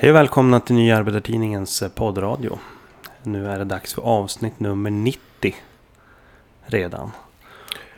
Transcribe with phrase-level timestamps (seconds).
[0.00, 2.58] Hej och välkomna till Nya Arbetartidningens eh, poddradio.
[3.22, 5.54] Nu är det dags för avsnitt nummer 90
[6.66, 7.10] redan.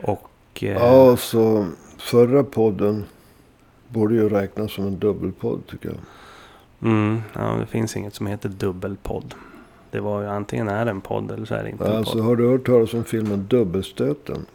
[0.03, 0.31] Och...
[0.63, 1.67] Eh, Ja, så
[1.99, 3.05] förra podden
[3.89, 5.99] borde ju räknas som en dubbelpodd tycker jag.
[6.91, 9.35] mm, ja, det finns inget som heter dubbelpodd.
[9.91, 12.13] Det var ju antingen är det en podd eller så är det inte en Alltså
[12.17, 12.25] podd.
[12.25, 14.47] har du hört talas om filmen Dubbelstöten?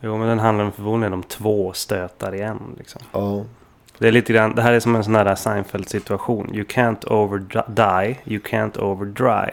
[0.00, 2.58] Jo, men den handlar förmodligen om två stötar i en.
[2.78, 3.00] Liksom.
[3.12, 3.44] Ja.
[3.98, 6.54] Det är lite grann, det här är som en sån här Seinfeld-situation.
[6.54, 7.38] You can't over
[7.68, 9.50] die, you can't over dry.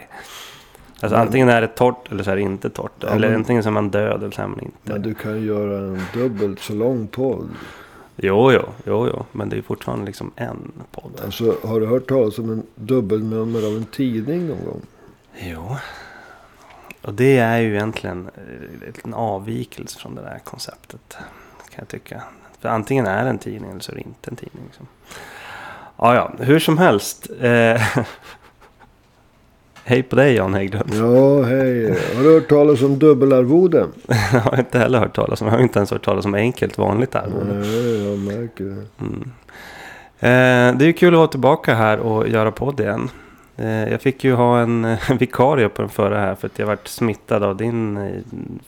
[1.00, 2.92] Alltså Men- antingen är det torrt eller så är det inte torrt.
[3.00, 4.76] Ja, eller men- antingen så är man död eller så är man inte.
[4.92, 7.48] Men du kan göra en dubbelt så lång podd.
[8.16, 9.24] Jo, jo, jo, jo.
[9.32, 11.20] Men det är fortfarande liksom en podd.
[11.24, 14.80] Alltså har du hört talas om en dubbelnummer av en tidning någon gång?
[15.38, 15.76] Jo.
[17.02, 21.16] Och det är ju egentligen eh, en avvikelse från det där konceptet.
[21.58, 22.22] Kan jag tycka.
[22.66, 24.62] För antingen är det en tidning eller så är det inte en tidning.
[24.66, 24.86] Liksom.
[25.96, 26.44] Ja, ja.
[26.44, 27.30] Hur som helst.
[27.40, 27.80] Eh,
[29.84, 30.94] Hej på dig Jan Hägglund.
[30.94, 31.90] Ja, hej.
[32.16, 33.86] Har du hört talas om dubbelarvode?
[34.32, 35.46] Jag har inte heller hört talas om.
[35.46, 37.54] Jag har inte ens hört talas om enkelt vanligt arvode.
[37.54, 39.04] Nej, jag märker det.
[39.04, 39.22] Mm.
[40.18, 43.10] Eh, det är ju kul att vara tillbaka här och göra podd igen.
[43.56, 46.88] Eh, jag fick ju ha en vikarie på den förra här för att jag varit
[46.88, 48.12] smittad av din eh,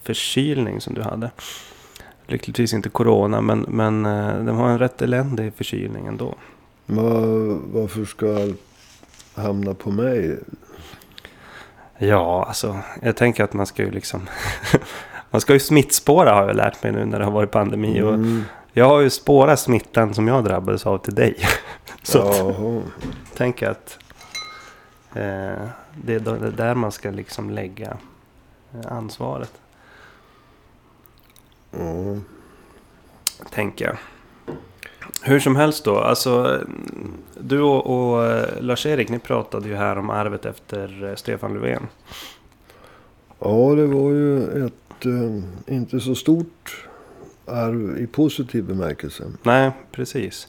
[0.02, 1.30] förkylning som du hade.
[2.30, 6.34] Lyckligtvis inte corona men, men eh, det var en rätt eländig förkylning ändå.
[6.86, 8.60] Men varför ska allt
[9.34, 10.38] hamna på mig?
[11.98, 14.26] Ja, alltså jag tänker att man ska ju liksom
[15.30, 18.02] Man ska ju smittspåra har jag lärt mig nu när det har varit pandemi.
[18.02, 18.44] Och Mm.
[18.72, 21.36] jag har ju spårat smittan som jag drabbades av till dig.
[22.02, 22.82] Så att, Jaha.
[23.70, 23.98] att
[25.14, 25.68] eh,
[26.04, 27.96] det är då- det är där man ska liksom lägga
[28.74, 29.52] eh, ansvaret.
[31.70, 32.16] Ja.
[33.50, 33.96] Tänker jag.
[35.22, 35.98] Hur som helst då.
[35.98, 36.60] Alltså,
[37.40, 41.86] du och, och eh, Lars-Erik ni pratade ju här om arvet efter eh, Stefan Löfven.
[43.38, 46.86] Ja, det var ju ett eh, inte så stort
[47.46, 49.24] arv i positiv bemärkelse.
[49.42, 50.46] Nej, precis.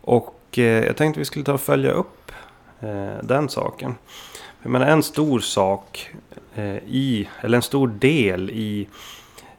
[0.00, 2.32] Och eh, jag tänkte vi skulle ta och följa upp
[2.80, 3.94] eh, den saken.
[4.62, 6.10] Jag menar en stor sak
[6.54, 8.88] eh, i, eller en stor del i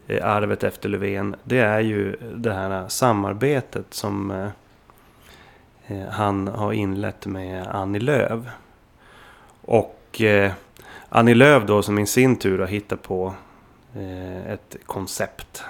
[0.10, 1.36] Eh, arvet efter Löfven.
[1.44, 4.50] Det är ju det här samarbetet som eh,
[5.88, 8.40] eh, han har inlett med Annie Lööf.
[9.62, 10.22] Och
[11.10, 13.34] Annie Lööf då som i sin tur har hittat på
[14.48, 15.64] ett koncept.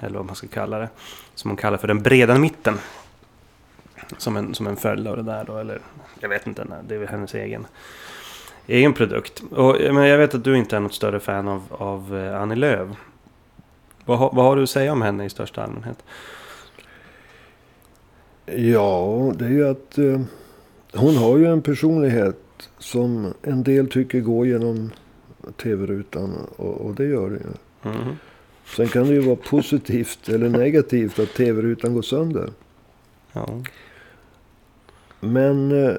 [0.00, 0.88] Eller vad man ska kalla det.
[1.34, 2.78] Som hon kallar för den breda mitten.
[4.16, 5.58] Som en, som en följd av det där då.
[5.58, 5.80] Eller
[6.20, 7.66] jag vet inte, det är väl hennes egen,
[8.66, 9.42] egen produkt.
[9.50, 12.88] Och, jag jag vet att du inte är något större fan av, av Annie Lööf.
[14.04, 15.98] Vad, har- vad har du att säga om henne i största allmänhet?
[18.46, 20.20] Ja, det är ju att eh,
[20.94, 22.36] hon har ju en personlighet
[22.78, 24.90] som en del tycker går genom
[25.62, 26.32] tv-rutan.
[26.56, 27.90] Och, och det gör det ju.
[27.90, 28.16] Mhm.
[28.76, 32.50] Sen kan det ju vara positivt eller negativt att tv-rutan går sönder.
[33.32, 33.48] Ja.
[35.20, 35.94] Men eh,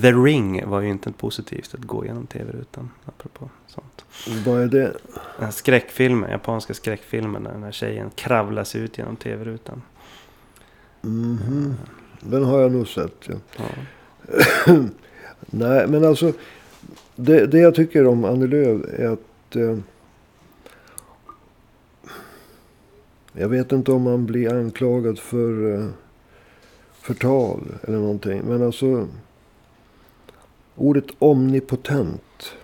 [0.00, 2.90] The Ring var ju inte positivt att gå igenom tv-rutan.
[3.04, 4.04] Apropå sånt.
[4.46, 4.92] vad är det?
[5.36, 7.44] Den här skräckfilmen, japanska skräckfilmen.
[7.44, 9.82] Där den här tjejen kravlar sig ut genom tv-rutan.
[11.00, 11.74] Mhm.
[12.20, 13.28] Den har jag nog sett.
[13.28, 13.34] Ja.
[13.56, 13.64] Ja.
[15.46, 16.32] Nej, men alltså.
[17.16, 19.56] Det, det jag tycker om Annie Lööf är att.
[19.56, 19.78] Eh,
[23.32, 25.86] jag vet inte om man blir anklagad för eh,
[26.92, 28.42] förtal eller någonting.
[28.44, 29.08] Men alltså.
[30.76, 32.54] Ordet omnipotent.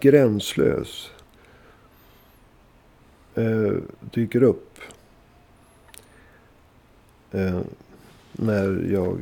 [0.00, 1.10] Gränslös.
[3.34, 4.78] Eh, dyker upp.
[7.30, 7.60] Eh,
[8.32, 9.20] när jag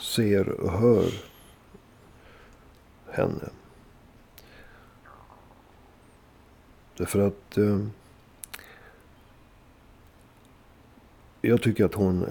[0.00, 1.10] ser och hör
[3.10, 3.48] henne.
[6.96, 7.80] Därför att eh,
[11.40, 12.26] jag tycker att hon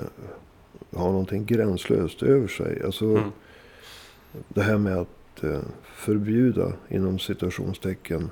[0.96, 2.84] har någonting gränslöst över sig.
[2.84, 3.32] Alltså Mm
[4.48, 8.30] det här med att eh, förbjuda inom citationstecken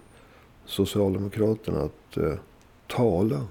[0.66, 2.36] Socialdemokraterna att eh,
[2.88, 3.48] tala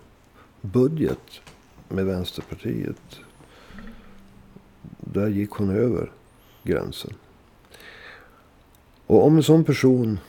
[0.60, 1.40] budget
[1.88, 3.20] med Vänsterpartiet.
[4.99, 6.12] Där gick hon över
[6.62, 7.12] gränsen.
[9.06, 10.20] Och om en sån person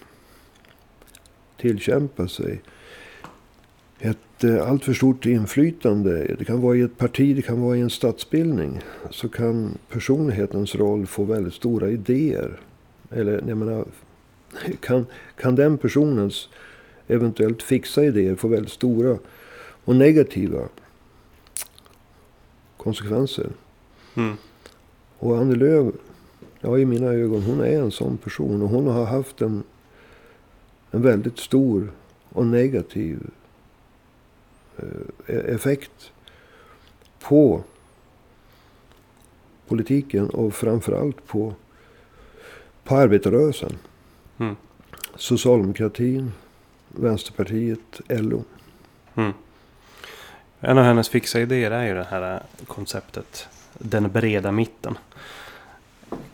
[1.57, 2.61] tillkämpar sig
[3.99, 6.35] ett eh, alltför stort inflytande.
[6.39, 8.81] Det kan vara i ett parti, det kan vara i en statsbildning.
[9.09, 12.59] Så kan personlighetens roll få väldigt stora idéer.
[13.11, 13.85] Eller jag menar,
[14.79, 15.05] kan,
[15.37, 16.49] kan den personens
[17.07, 19.17] eventuellt fixa idéer få väldigt stora
[19.85, 20.61] och negativa
[22.77, 23.49] konsekvenser.
[24.15, 24.35] Mm.
[25.19, 25.93] Och Annie Lööf
[26.61, 28.61] ja, i mina ögon, hon är en sån person.
[28.61, 29.63] Och hon har haft en,
[30.91, 31.91] en väldigt stor
[32.29, 33.19] och negativ
[35.27, 36.11] effekt
[37.19, 37.63] på
[39.67, 41.53] politiken och framförallt på,
[42.83, 43.77] på arbetarrörelsen.
[44.37, 44.55] Mm.
[45.15, 46.31] Socialdemokratin,
[46.87, 48.43] Vänsterpartiet, LO.
[49.15, 49.33] Mm.
[50.59, 54.97] En av hennes fixa idéer är ju det här konceptet den breda mitten.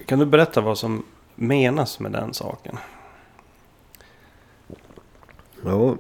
[0.06, 1.04] Kan du berätta vad som
[1.36, 2.78] menas med den saken?
[5.66, 5.98] Ja,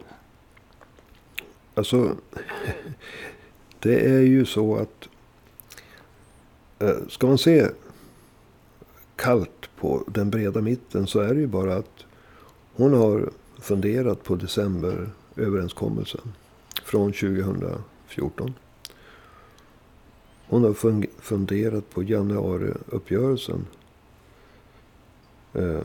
[1.79, 2.15] alltså
[3.79, 5.09] det är ju så att
[6.79, 7.67] eh, ska man se
[9.15, 12.05] kallt på den breda mitten så är det ju bara att
[12.73, 13.29] hon har
[13.59, 16.33] funderat på decemberöverenskommelsen
[16.83, 18.53] från 2014.
[20.47, 20.73] Hon har
[21.21, 23.67] funderat på januariuppgörelsen.
[25.53, 25.83] Eh,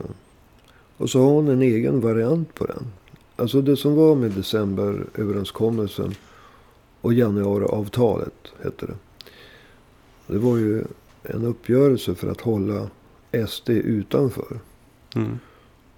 [0.97, 2.83] och så har hon en egen variant på den.
[3.35, 6.15] Alltså det som var med decemberöverenskommelsen
[7.01, 8.95] och januariavtalet hette det.
[10.27, 10.83] Det var ju
[11.23, 12.89] en uppgörelse för att hålla
[13.47, 14.59] SD utanför.
[15.15, 15.39] Mm.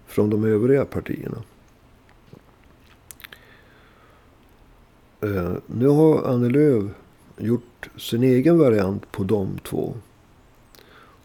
[0.06, 1.44] Från de övriga partierna.
[5.22, 6.92] Eh, nu har Annie Lööf
[7.38, 9.94] gjort sin egen variant på de två.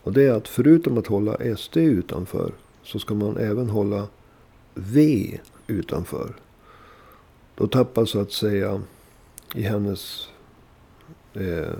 [0.02, 4.06] Och det är att förutom att hålla SD utanför så ska man även hålla
[4.74, 6.36] V utanför.
[7.54, 8.82] Då tappar så att säga
[9.54, 10.28] i hennes
[11.34, 11.72] eh,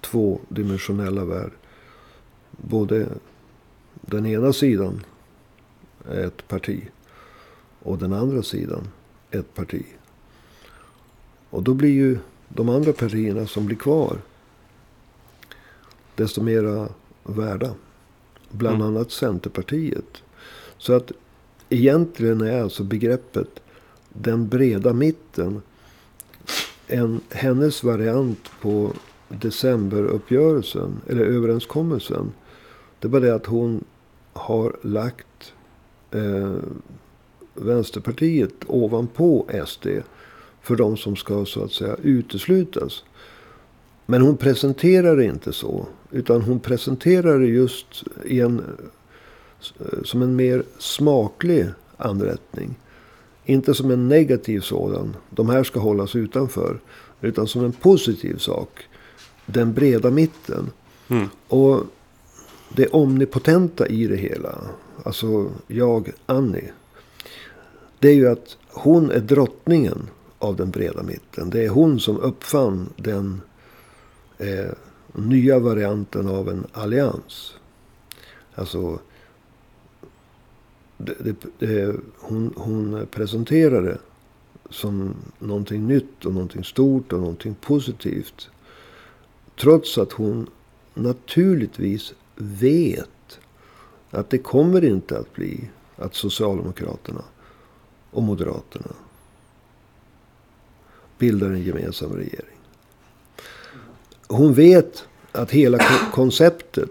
[0.00, 1.50] tvådimensionella värld
[2.50, 3.08] både
[4.00, 5.04] den ena sidan
[6.08, 6.88] är ett parti
[7.82, 8.88] och den andra sidan
[9.30, 9.82] ett parti.
[11.50, 12.18] Och då blir ju
[12.48, 14.18] de andra partierna som blir kvar
[16.14, 16.88] desto mera
[17.22, 17.74] värda.
[18.50, 18.86] Bland mm.
[18.86, 20.22] annat Centerpartiet.
[20.78, 21.12] Så att
[21.68, 23.60] egentligen är alltså begreppet
[24.08, 25.62] den breda mitten
[26.86, 28.92] en, hennes variant på
[29.28, 32.32] decemberuppgörelsen, eller överenskommelsen.
[33.00, 33.84] Det är bara det att hon
[34.32, 35.52] har lagt
[36.10, 36.54] eh,
[37.54, 39.86] Vänsterpartiet ovanpå SD
[40.62, 43.04] för de som ska så att säga uteslutas.
[44.06, 45.86] Men hon presenterar det inte så.
[46.10, 48.62] Utan hon presenterar det just i en,
[50.04, 51.66] som en mer smaklig
[51.96, 52.74] anrättning.
[53.44, 55.16] Inte som en negativ sådan.
[55.30, 56.80] De här ska hållas utanför.
[57.20, 58.88] Utan som en positiv sak.
[59.46, 60.70] Den breda mitten.
[61.08, 61.28] Mm.
[61.48, 61.80] Och
[62.68, 64.58] det omnipotenta i det hela.
[65.02, 66.72] Alltså jag, Annie.
[67.98, 70.08] Det är ju att hon är drottningen
[70.38, 71.50] av den breda mitten.
[71.50, 73.40] Det är hon som uppfann den
[74.38, 74.72] eh,
[75.12, 77.54] nya varianten av en allians.
[78.54, 78.98] Alltså,
[80.96, 83.98] det, det, hon, hon presenterar det
[84.70, 88.50] som någonting nytt och någonting stort och någonting positivt.
[89.60, 90.50] Trots att hon
[90.94, 93.40] naturligtvis vet
[94.10, 97.22] att det kommer inte att bli att Socialdemokraterna
[98.10, 98.92] och Moderaterna
[101.18, 102.56] bildar en gemensam regering.
[104.28, 105.78] Hon vet att hela
[106.12, 106.90] konceptet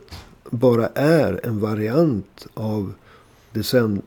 [0.50, 2.94] bara är en variant av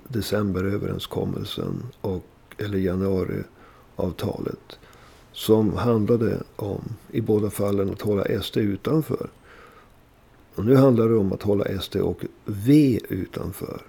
[0.08, 2.24] decemberöverenskommelsen och,
[2.58, 4.78] eller januariavtalet.
[5.32, 9.30] Som handlade om, i båda fallen, att hålla SD utanför.
[10.54, 13.80] Och nu handlar det om att hålla SD och V utanför.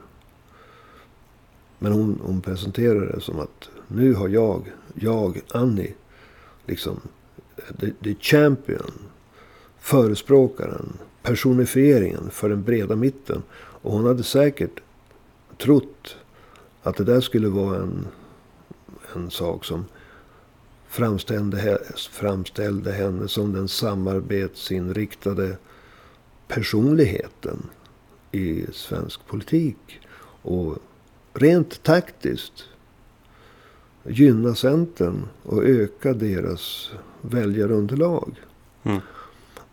[1.79, 5.93] Men hon, hon presenterar det som att nu har jag, jag, Annie,
[6.65, 6.99] liksom
[7.79, 8.91] the, the champion.
[9.79, 10.93] Förespråkaren.
[11.21, 13.43] Personifieringen för den breda mitten.
[13.51, 14.79] Och hon hade säkert
[15.59, 16.15] trott
[16.83, 18.07] att det där skulle vara en,
[19.15, 19.85] en sak som
[20.87, 21.79] framställde,
[22.11, 25.57] framställde henne som den samarbetsinriktade
[26.47, 27.69] personligheten
[28.31, 29.99] i svensk politik.
[30.41, 30.77] Och
[31.33, 32.65] rent taktiskt
[34.03, 38.35] gynna Centern och öka deras väljarunderlag.
[38.83, 38.99] Mm.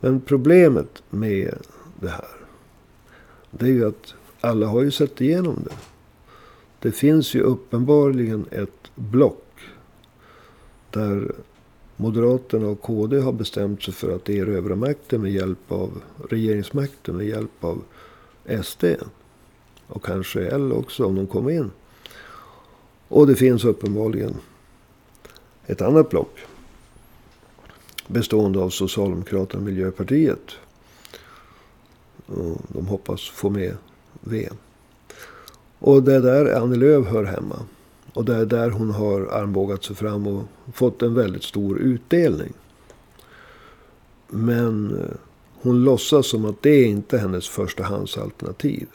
[0.00, 1.59] Men problemet med
[2.00, 2.37] det här.
[3.50, 5.76] Det är ju att alla har ju sett igenom det.
[6.78, 9.45] Det finns ju uppenbarligen ett block.
[10.90, 11.33] Där
[11.97, 17.26] Moderaterna och KD har bestämt sig för att erövra makten med hjälp av regeringsmakten med
[17.26, 17.83] hjälp av
[18.64, 18.85] SD.
[19.87, 21.71] Och kanske L också om de kommer in.
[23.09, 24.35] Och det finns uppenbarligen
[25.66, 26.38] ett annat block.
[28.07, 30.50] Bestående av Socialdemokraterna och Miljöpartiet.
[32.26, 33.76] Och de hoppas få med
[34.26, 34.49] V.
[35.78, 37.56] Och det är där Annie Lööf hör hemma.
[38.12, 40.42] Och det är där hon har armbågat sig fram och
[40.73, 42.52] fått en väldigt stor utdelning.
[44.28, 45.16] Men eh,
[45.62, 48.87] hon låtsas som att det inte är hennes förstahandsalternativ.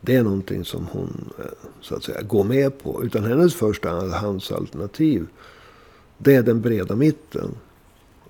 [0.00, 1.44] Det är någonting som hon eh,
[1.80, 3.04] så att säga går med på.
[3.04, 5.26] Utan hennes förstahandsalternativ
[6.18, 7.50] det är den breda mitten.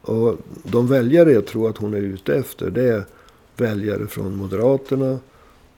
[0.00, 3.04] Och de väljare jag tror att hon är ute efter det är
[3.56, 5.18] väljare från Moderaterna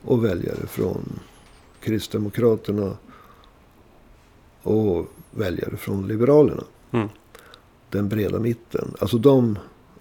[0.07, 1.21] och väljare från
[1.81, 2.97] Kristdemokraterna
[4.63, 6.65] och väljare från Liberalerna.
[6.91, 7.09] Mm.
[7.91, 8.95] Den breda mitten.
[9.01, 9.59] Alltså de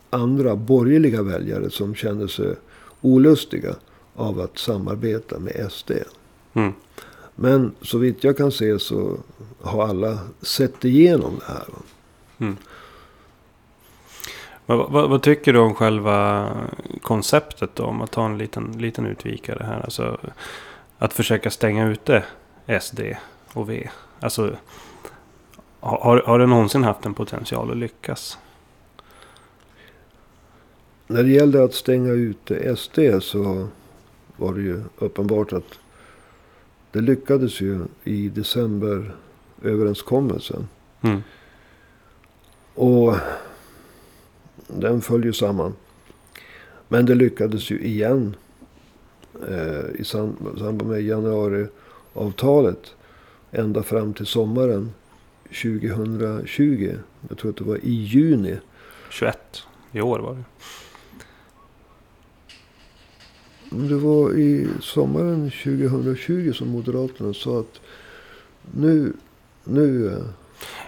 [0.09, 2.55] andra borgerliga väljare som känner sig
[3.01, 3.75] olustiga
[4.15, 5.91] av att samarbeta med SD.
[6.53, 6.74] Mm.
[7.35, 9.17] Men så vitt jag kan se så
[9.62, 11.65] har alla sett igenom det här.
[12.38, 12.57] Mm.
[14.65, 16.51] Vad, vad, vad, tycker du om själva
[17.01, 17.84] konceptet då?
[17.84, 19.81] Om att ta en liten, liten utvikare här.
[19.81, 20.17] Alltså,
[20.98, 22.24] att försöka stänga ute
[22.81, 23.00] SD
[23.53, 23.89] och V.
[24.19, 24.55] Alltså,
[25.79, 28.38] har, har det någonsin haft en potential att lyckas?
[31.07, 33.67] När det gällde att stänga ute SD så
[34.38, 35.79] var det ju uppenbart att
[36.91, 39.15] det lyckades ju i december
[39.63, 40.67] överenskommelsen.
[41.01, 41.24] Mm.
[42.75, 43.15] Och
[44.67, 45.74] den föll ju samman.
[46.88, 48.36] Men det lyckades ju igen.
[49.50, 52.95] Eh, I samband med januariavtalet.
[53.51, 54.93] Ända fram till sommaren
[55.43, 56.98] 2020.
[57.29, 58.57] Jag tror att det var i juni.
[59.10, 60.43] 21 i år var det.
[63.69, 67.81] Det var i sommaren 2020 som Moderaterna sa att
[68.72, 69.13] nu,
[69.63, 70.24] nu eh,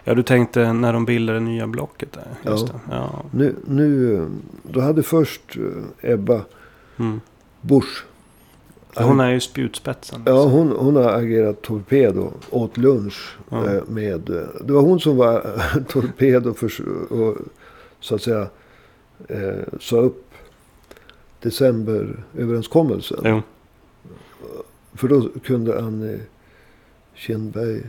[0.08, 2.52] Ja, du tänkte när de bildade det nya blocket där.
[2.52, 2.80] Just ja.
[2.92, 3.24] Ja.
[3.32, 4.26] Nu, nu,
[4.64, 5.58] då hade först
[6.02, 6.42] eh, Ebba
[7.00, 7.22] Mm.
[7.62, 8.06] Busch.
[8.96, 10.22] Hon är ju spjutspetsen.
[10.26, 10.52] Ja, liksom.
[10.52, 13.38] hon, hon har agerat torpedo åt lunch.
[13.50, 13.66] Ja.
[13.74, 15.42] eh, Med, eh, det var hon som var
[15.88, 16.72] torpedo för,
[17.14, 17.38] och
[18.00, 18.48] så att säga
[19.28, 20.32] eh, sa upp
[21.42, 23.20] decemberöverenskommelsen.
[23.24, 23.42] Jo.
[24.94, 26.20] För då kunde Anne
[27.14, 27.82] Kinberg,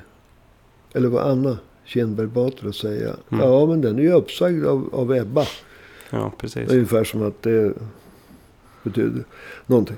[0.92, 1.58] eller var Anna
[1.88, 3.16] Kinberg Batra säga.
[3.30, 3.44] Mm.
[3.44, 5.46] Ja men den är ju uppsagd av, av Ebba.
[6.10, 6.70] Ja, precis.
[6.70, 7.72] Ungefär som att det
[8.82, 9.24] betyder
[9.66, 9.96] någonting.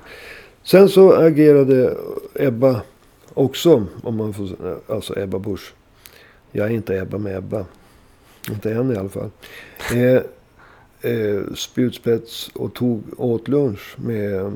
[0.63, 1.97] Sen så agerade
[2.33, 2.81] Ebba
[3.33, 3.85] också.
[4.03, 4.49] Om man får,
[4.87, 5.73] alltså Ebba Busch.
[6.51, 7.65] Jag är inte Ebba med Ebba.
[8.49, 9.29] Inte än i alla fall.
[9.93, 10.21] Eh,
[11.11, 14.51] eh, spjutspets och tog åt lunch med eh,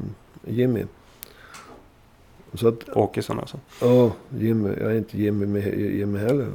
[0.46, 0.84] Jimmy.
[2.54, 3.60] Så att, Åkesson alltså.
[3.82, 4.70] ja, Jimmy.
[4.70, 6.48] Jag är inte Jimmy med Jimmy heller.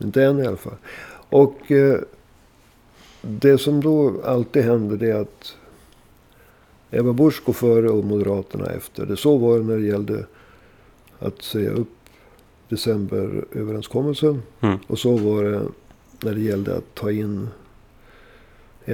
[0.00, 0.76] Inte än i alla fall.
[1.30, 2.00] Och eh,
[3.22, 5.56] det som då alltid händer det är att
[6.90, 9.06] Ebba Busch går före och Moderaterna efter.
[9.06, 10.26] Det så var det när det gällde
[11.18, 11.88] att säga upp
[12.68, 14.42] decemberöverenskommelsen.
[14.60, 14.78] Mm.
[14.86, 15.62] Och så var det
[16.20, 17.48] när det gällde att ta in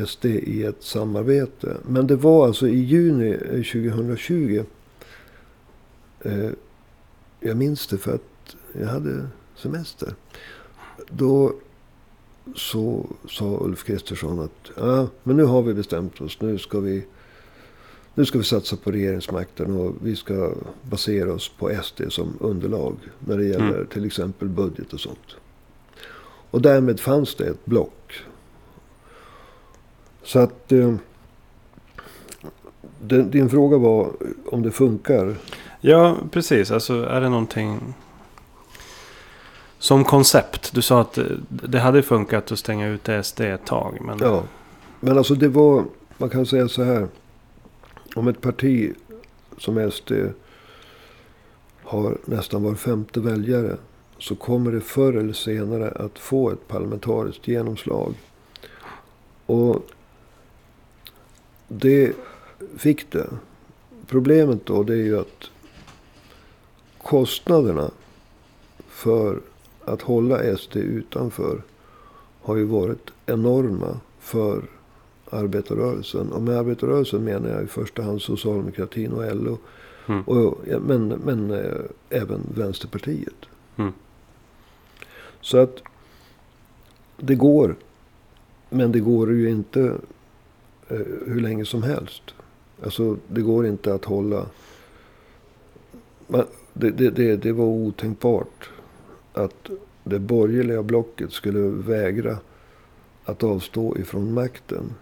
[0.06, 1.76] SD i ett samarbete.
[1.88, 4.64] Men det var alltså i juni eh, 2020.
[6.20, 6.50] Eh,
[7.40, 10.14] jag minns det för att jag hade semester.
[11.10, 11.52] Då
[12.54, 16.40] så sa Ulf Kristersson att ja, men nu har vi bestämt oss.
[16.40, 17.04] Nu ska vi,
[18.14, 22.94] nu ska vi satsa på regeringsmakten och vi ska basera oss på SD som underlag.
[23.18, 23.86] När det gäller Mm.
[23.86, 25.36] till exempel budget och sånt.
[26.50, 28.12] Och därmed fanns det ett block.
[30.22, 30.94] Så att eh,
[33.00, 34.10] din, din fråga var
[34.46, 35.34] om det funkar.
[35.80, 36.70] Ja, precis.
[36.70, 37.94] Alltså är det någonting...
[39.78, 40.72] Som koncept.
[40.74, 43.98] Du sa att det- det hade funkat att stänga ut SD ett tag.
[44.00, 44.42] Men Ja.
[45.00, 45.84] Men alltså det var,
[46.18, 47.08] man kan säga så här.
[48.14, 48.92] Om ett parti
[49.58, 50.12] som SD
[51.84, 53.76] har nästan var femte väljare.
[54.18, 58.14] Så kommer det förr eller senare att få ett parlamentariskt genomslag.
[59.46, 59.86] Och
[61.68, 62.12] det
[62.76, 63.26] fick det.
[64.06, 65.50] Problemet då det är ju att
[67.02, 67.90] kostnaderna
[68.88, 69.40] för
[69.86, 71.62] att hålla SD utanför
[72.42, 74.62] har ju varit enorma för
[75.30, 76.32] arbetarrörelsen.
[76.32, 79.58] Och med arbetarrörelsen menar jag i första hand socialdemokratin och LO.
[80.06, 80.22] Mm.
[80.22, 83.34] Och, men men eh, även Vänsterpartiet.
[83.76, 83.92] Mm.
[85.40, 85.82] Så att
[87.16, 87.76] det går.
[88.70, 89.82] Men det går ju inte
[90.88, 92.22] eh, hur länge som helst.
[92.82, 94.46] Alltså det går inte att hålla.
[96.26, 98.70] Man, det, det, det, det var otänkbart
[99.36, 99.70] att
[100.04, 102.38] det borgerliga blocket skulle vägra
[103.24, 104.94] att avstå ifrån makten.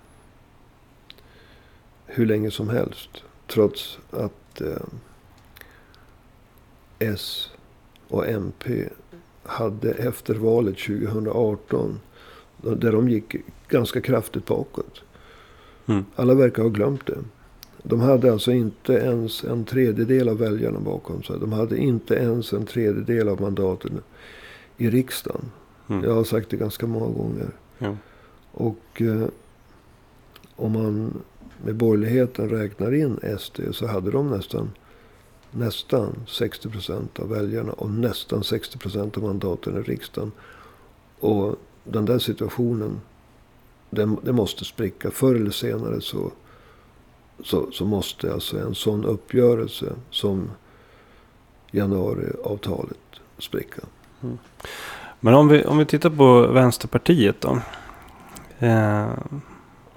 [2.07, 3.11] Hur länge som helst.
[3.47, 4.87] Trots att eh,
[6.99, 7.51] S
[8.09, 8.89] och MP
[9.43, 12.01] hade efter valet 2018.
[12.57, 13.37] Där de gick
[13.69, 15.03] ganska kraftigt bakåt.
[15.87, 16.05] Mm.
[16.17, 17.19] Alla verkar ha glömt det.
[17.87, 21.39] De hade alltså inte ens en tredjedel av väljarna bakom sig.
[21.41, 24.01] De hade inte ens en tredjedel av mandaten
[24.77, 25.51] i riksdagen.
[25.89, 26.05] Mm.
[26.05, 27.49] Jag har sagt det ganska många gånger.
[27.79, 27.97] Jo.
[28.53, 29.29] Och eh,
[30.57, 31.13] om man
[31.65, 34.71] med borgerligheten räknar in SD så hade de nästan,
[35.51, 40.33] nästan 60 procent av väljarna och nästan 60 procent av mandaten i riksdagen.
[41.21, 43.01] Och den där situationen,
[43.91, 45.11] den, den måste spricka.
[45.11, 46.33] Förr eller senare så,
[47.43, 50.51] så, så måste alltså en sån uppgörelse som
[51.71, 52.99] januariavtalet
[53.39, 53.83] spricka.
[54.23, 54.39] Mm.
[55.21, 57.59] Men om vi, om vi tittar på Vänsterpartiet då.
[58.59, 59.09] Eh,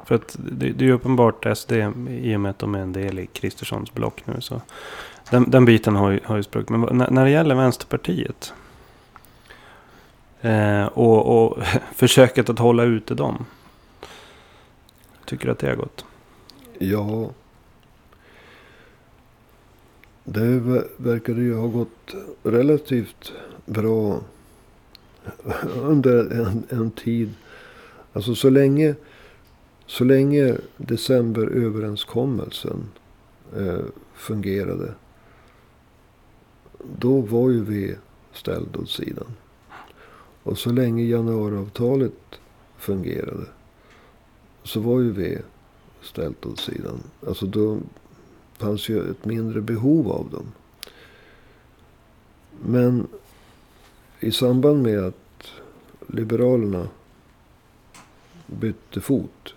[0.05, 1.71] för att det, det är ju uppenbart SD
[2.09, 4.41] i och med att de är en del i Kristerssons block nu.
[4.41, 4.61] Så
[5.29, 6.69] den, den biten har ju, har ju spruckit.
[6.69, 8.53] Men när, när det gäller Vänsterpartiet.
[10.41, 11.63] Eh, och, och
[11.95, 13.45] försöket att hålla ute dem.
[15.25, 16.05] Tycker du att det har gått?
[16.79, 17.31] Ja.
[20.23, 20.59] Det
[20.97, 23.33] verkade ju ha gått relativt
[23.65, 24.21] bra
[25.75, 27.33] under en, en tid.
[28.13, 28.95] Alltså så länge,
[29.85, 32.89] så länge decemberöverenskommelsen
[33.55, 34.93] eh, fungerade.
[36.99, 37.95] Då var ju vi
[38.33, 39.27] ställd åt sidan.
[40.43, 42.39] Och så länge januariavtalet
[42.77, 43.45] fungerade.
[44.63, 45.37] Så var ju vi
[46.01, 46.99] ställt åt sidan.
[47.27, 47.79] Alltså då
[48.57, 50.45] fanns ju ett mindre behov av dem.
[52.65, 53.07] Men
[54.19, 55.51] i samband med att
[56.07, 56.87] Liberalerna
[58.45, 59.53] bytte fot.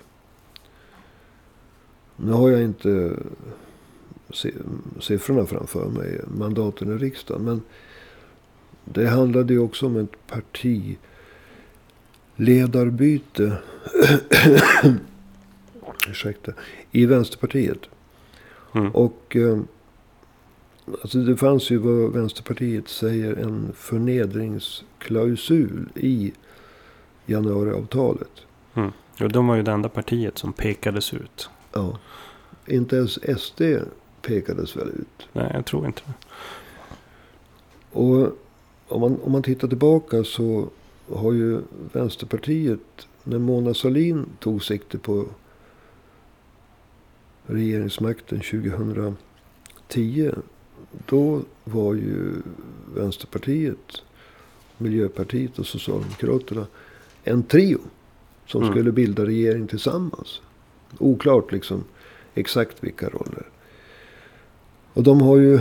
[2.16, 3.16] Nu har jag inte
[5.00, 7.44] siffrorna framför mig, mandaten i riksdagen.
[7.44, 7.62] Men
[8.84, 10.26] det handlade ju också om ett
[12.36, 13.58] partiledarbyte.
[16.08, 16.52] Ursäkta.
[16.90, 17.78] I Vänsterpartiet.
[18.74, 18.90] Mm.
[18.90, 19.58] Och eh,
[21.02, 26.32] alltså det fanns ju vad Vänsterpartiet säger en förnedringsklausul i
[27.26, 28.46] januariavtalet.
[29.20, 31.50] Jo, de var ju det enda partiet som pekades ut.
[31.72, 31.98] Ja.
[32.66, 33.62] Inte ens SD
[34.22, 35.28] pekades väl ut.
[35.32, 36.12] Nej, jag tror inte det.
[37.92, 38.36] Och
[38.88, 40.68] om man, om man tittar tillbaka så
[41.14, 41.60] har ju
[41.92, 45.26] Vänsterpartiet, när Mona Sahlin tog sikte på
[47.46, 50.30] regeringsmakten 2010.
[51.06, 52.32] Då var ju
[52.94, 54.02] Vänsterpartiet,
[54.78, 56.66] Miljöpartiet och Socialdemokraterna
[57.24, 57.78] en trio.
[58.46, 58.72] Som Mm.
[58.74, 60.40] skulle bilda regering tillsammans.
[60.98, 61.84] Oklart liksom
[62.34, 63.46] exakt vilka roller.
[64.92, 65.60] Och de har ju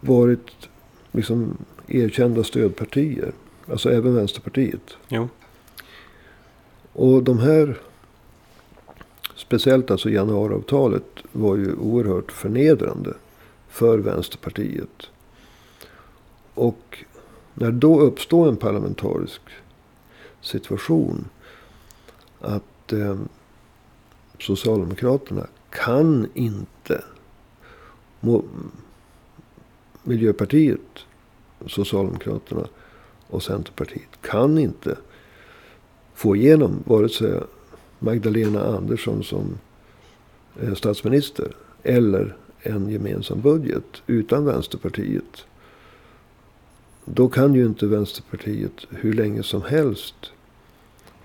[0.00, 0.68] varit
[1.12, 1.56] liksom
[1.88, 3.32] erkända stödpartier.
[3.70, 4.96] Alltså även Vänsterpartiet.
[5.08, 5.28] Jo.
[6.92, 7.78] Och de här,
[9.42, 13.14] speciellt alltså januariavtalet, var ju oerhört förnedrande
[13.68, 15.10] för Vänsterpartiet.
[16.54, 17.04] Och
[17.54, 19.40] när då uppstår en parlamentarisk
[20.40, 21.24] situation
[22.40, 23.18] att eh,
[24.38, 27.04] Socialdemokraterna kan inte
[30.02, 30.98] Miljöpartiet,
[31.66, 32.68] Socialdemokraterna
[33.28, 34.96] och Centerpartiet kan inte
[36.14, 37.40] få igenom vare sig
[38.02, 39.58] Magdalena Andersson som
[40.60, 45.44] eh, statsminister eller en gemensam budget utan Vänsterpartiet.
[47.04, 50.14] Då kan ju inte Vänsterpartiet hur länge som helst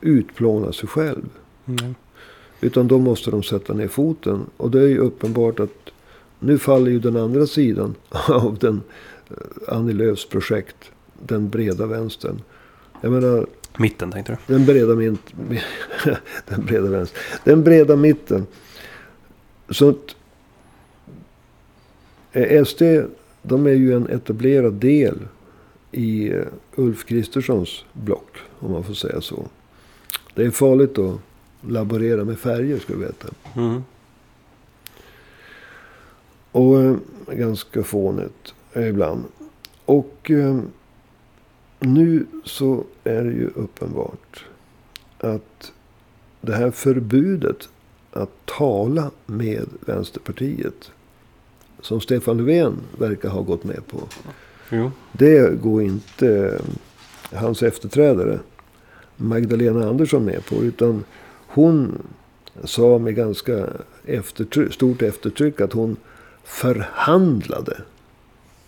[0.02, 1.30] utplåna sig själv.
[1.66, 1.96] Mm.
[2.62, 4.46] Utan då måste de sätta ner foten.
[4.58, 5.90] Och det är ju uppenbart att
[6.40, 7.96] nu faller ju den andra sidan
[8.30, 8.82] av den
[9.30, 10.92] eh, Annie Lööfs projekt.
[11.20, 12.42] Den breda vänstern.
[13.02, 14.54] Jag menar, Mitten tänkte du?
[14.54, 15.22] den breda, mint,
[16.46, 17.22] den breda vänstern.
[17.44, 18.48] Den breda mitten.
[19.70, 20.16] Så att
[22.32, 22.82] eh, SD,
[23.42, 25.20] de är ju en etablerad del
[25.92, 26.42] i eh,
[26.76, 28.38] Ulf Kristerssons block.
[28.60, 29.48] Om man får säga så.
[30.34, 31.20] Det är farligt att
[31.62, 33.28] laborera med färger ska du veta.
[33.56, 33.84] Mm.
[36.52, 39.24] Och ganska fånigt ibland.
[39.86, 40.32] Och
[41.80, 44.46] nu så är det ju uppenbart
[45.18, 45.72] att
[46.42, 47.70] det här förbudet
[48.12, 50.92] att tala med Vänsterpartiet.
[51.82, 53.98] Som Stefan Löfven verkar ha gått med på.
[54.70, 54.92] Jo.
[55.12, 56.60] Det går inte
[57.34, 58.40] hans efterträdare
[59.16, 60.56] Magdalena Andersson med på.
[60.56, 61.04] Utan
[61.48, 62.02] hon
[62.64, 63.68] sa med ganska
[64.06, 65.96] eftertryck, stort eftertryck att hon
[66.44, 67.78] förhandlade.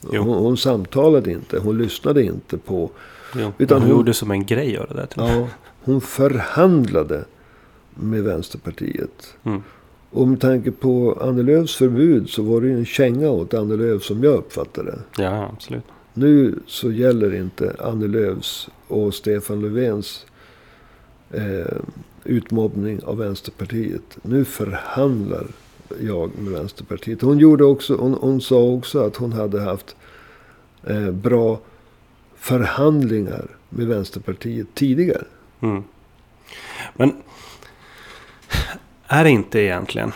[0.01, 1.59] Hon, hon samtalade inte.
[1.59, 2.89] Hon lyssnade inte på...
[3.35, 3.51] Jo.
[3.57, 5.07] Utan hon, hon- gjorde som en grej av det där.
[5.15, 5.47] Ja,
[5.83, 7.25] hon förhandlade
[7.95, 9.33] med Vänsterpartiet.
[9.43, 9.63] Mm.
[10.11, 13.77] Och med tanke på Annie Lööfs förbud så var det ju en känga åt Annie
[13.77, 15.23] Lööf som jag uppfattade det.
[15.23, 15.83] Ja, absolut.
[16.13, 20.25] Nu så gäller inte Annie Lööfs och Stefan Löfvens
[21.31, 21.77] eh,
[22.23, 24.17] utmobbning av Vänsterpartiet.
[24.21, 25.47] Nu förhandlar
[26.01, 27.21] jag med Vänsterpartiet.
[27.21, 29.95] Hon, gjorde också, hon, hon sa också att hon hade haft
[30.83, 31.59] eh, bra
[32.35, 35.23] förhandlingar med Vänsterpartiet tidigare.
[35.59, 35.83] Mm.
[36.93, 37.15] Men
[39.07, 40.11] är det inte egentligen,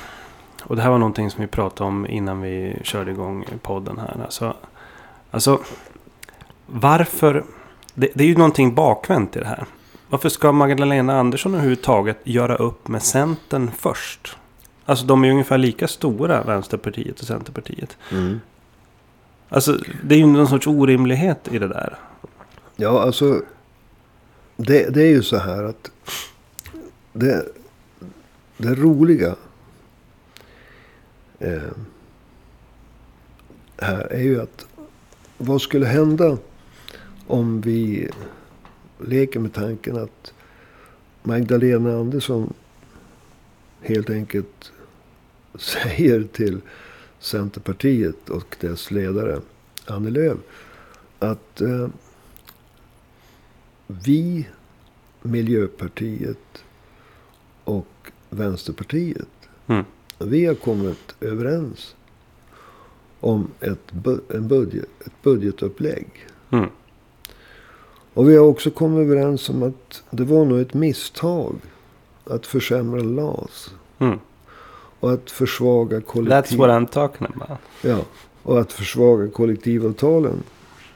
[0.63, 4.21] och det här var någonting som vi pratade om innan vi körde igång podden här.
[4.23, 4.55] Alltså,
[5.31, 5.59] alltså
[6.65, 7.43] varför,
[7.93, 9.65] det, det är ju någonting bakvänt i det här.
[10.09, 14.37] Varför ska Magdalena Andersson överhuvudtaget göra upp med Centern först?
[14.85, 17.97] Alltså de är ungefär lika stora, Vänsterpartiet och Centerpartiet.
[19.49, 21.97] Alltså det är ju någon sorts orimlighet i det där.
[22.75, 23.41] Ja, alltså.
[24.55, 25.91] Det, det är ju så här att.
[27.13, 27.45] Det,
[28.57, 29.35] det roliga.
[31.39, 31.71] Eh,
[33.77, 34.65] här är ju att.
[35.37, 36.37] Vad skulle hända
[37.27, 38.09] om vi
[38.99, 40.33] leker med tanken att
[41.23, 42.53] Magdalena Andersson
[43.83, 44.71] helt enkelt
[45.55, 46.61] säger till
[47.19, 49.39] Centerpartiet och dess ledare
[49.85, 50.37] Annie Lööf
[51.19, 51.87] att eh,
[53.87, 54.47] vi,
[55.21, 56.63] Miljöpartiet
[57.63, 57.87] och
[58.29, 59.27] Vänsterpartiet,
[59.67, 59.83] Mm.
[60.19, 61.95] vi har kommit överens
[63.19, 66.07] om ett, bu- en budget, ett budgetupplägg.
[66.51, 66.69] Mm.
[68.13, 71.55] Och vi har också kommit överens om att det var nog ett misstag
[72.25, 73.73] att försämra LAS.
[73.99, 74.19] Mm.
[74.99, 76.57] Och att försvaga That's kollektiv...
[76.57, 77.59] what I'm talking about.
[77.81, 77.99] Ja,
[78.43, 80.43] och att försvaga kollektivavtalen.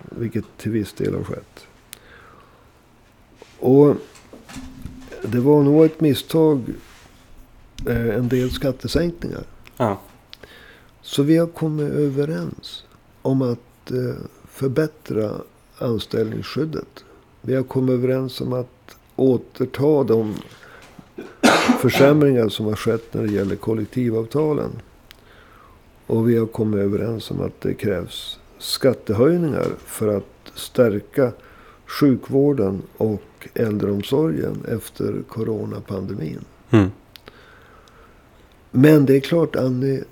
[0.09, 1.67] Vilket till viss del har skett.
[3.59, 3.95] Och
[5.21, 6.63] det var nog ett misstag.
[7.87, 9.43] Eh, en del skattesänkningar.
[9.77, 9.99] Ja.
[11.01, 12.83] Så vi har kommit överens
[13.21, 15.31] om att eh, förbättra
[15.77, 17.03] anställningsskyddet.
[17.41, 20.35] Vi har kommit överens om att återta de
[21.79, 24.71] försämringar som har skett när det gäller kollektivavtalen.
[26.07, 31.31] Och vi har kommit överens om att det krävs skattehöjningar för att stärka
[31.85, 36.45] sjukvården och äldreomsorgen efter coronapandemin.
[36.69, 36.91] Mm.
[38.71, 40.03] Men det är klart Annie.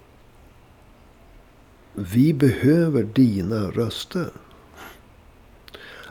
[1.93, 4.29] Vi behöver dina röster.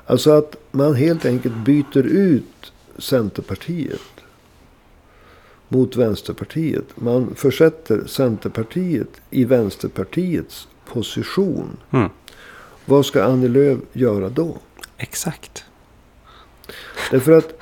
[0.07, 4.14] Alltså att man helt enkelt byter ut Centerpartiet
[5.75, 6.85] mot Vänsterpartiet.
[6.95, 11.77] Man försätter Centerpartiet i Vänsterpartiets position.
[11.91, 12.09] Mm.
[12.85, 14.57] Vad ska Annie Lööf göra då?
[14.97, 15.65] Exakt.
[17.11, 17.55] Därför att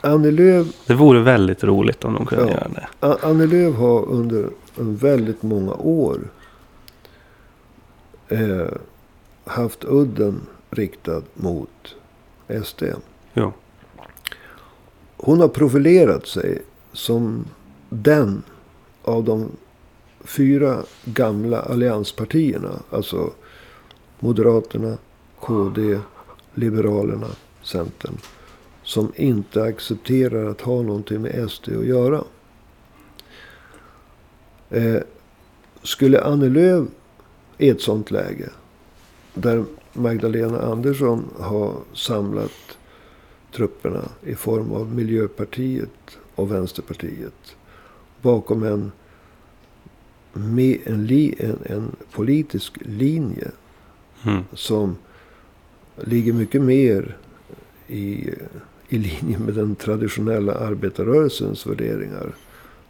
[0.00, 2.50] Annie Lööf Det vore väldigt roligt om de kunde Ja.
[2.50, 3.18] göra det.
[3.26, 6.18] Annie Lööf har under en väldigt många år
[8.28, 8.68] eh,
[9.44, 11.94] haft udden riktad mot
[12.64, 12.82] SD.
[13.34, 13.52] Jo.
[15.16, 16.62] Hon har profilerat sig
[16.98, 17.44] som
[17.88, 18.42] den
[19.02, 19.50] av de
[20.20, 22.70] fyra gamla allianspartierna.
[22.90, 23.30] Alltså
[24.20, 24.98] Moderaterna,
[25.40, 26.00] KD,
[26.54, 27.26] Liberalerna,
[27.62, 28.14] Centern.
[28.82, 32.24] Som inte accepterar att ha någonting med SD att göra.
[34.70, 35.02] Eh,
[35.82, 36.88] skulle Annie Lööf
[37.58, 38.50] i ett sånt läge.
[39.34, 42.78] Där Magdalena Andersson har samlat
[43.56, 47.56] trupperna i form av Miljöpartiet och Vänsterpartiet.
[48.22, 48.92] Bakom en,
[50.32, 53.50] med en, li, en, en politisk linje
[54.24, 54.44] Mm.
[54.52, 54.96] som
[55.96, 57.16] ligger mycket mer
[57.86, 58.30] i,
[58.88, 62.34] i linje med den traditionella arbetarrörelsens värderingar.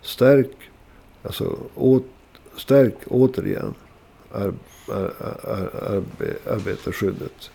[0.02, 0.50] Stärk,
[1.22, 2.06] alltså åt,
[2.56, 3.74] stärk återigen
[4.32, 4.54] ar,
[4.88, 5.12] ar,
[5.44, 7.50] ar, arbe, arbetarskyddet.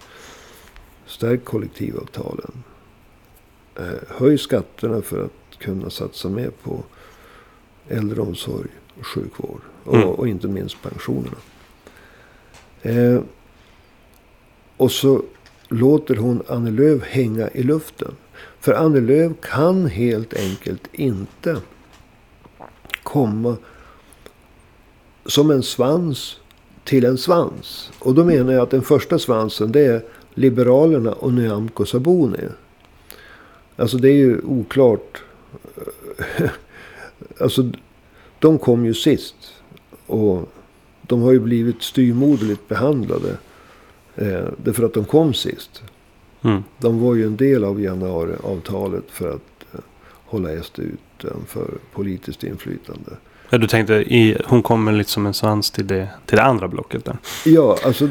[1.05, 2.63] Stärk kollektivavtalen.
[3.75, 6.83] Eh, höj skatterna för att kunna satsa mer på
[7.89, 9.61] äldreomsorg och sjukvård.
[9.83, 10.07] Och, Mm.
[10.09, 11.37] och inte minst pensionerna.
[12.81, 13.19] Eh,
[14.77, 15.21] och så
[15.67, 18.11] låter hon Annie Lööf hänga i luften.
[18.59, 21.57] För Annie Lööf kan helt enkelt inte
[23.03, 23.57] komma
[25.25, 26.39] som en svans
[26.83, 27.91] till en svans.
[27.99, 32.39] Och då menar jag att den första svansen det är Liberalerna och Nyamko Sabuni.
[33.75, 35.23] Alltså det är ju oklart.
[37.39, 37.71] alltså
[38.39, 39.35] de kom ju sist.
[40.07, 40.49] Och
[41.01, 43.37] de har ju blivit styrmoderligt behandlade.
[44.15, 45.83] Eh, därför att de kom sist.
[46.41, 46.63] Mm.
[46.77, 49.79] De var ju en del av januariavtalet för att eh,
[50.25, 53.11] hålla SD utanför politiskt inflytande.
[53.49, 56.67] Ja, du tänkte i, hon kommer lite som en svans till det, till det andra
[56.67, 57.17] blocket där.
[57.45, 58.09] Ja, alltså